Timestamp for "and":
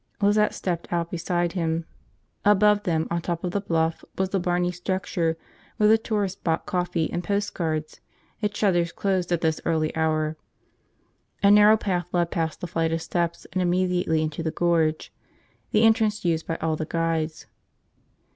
7.13-7.23, 13.53-13.61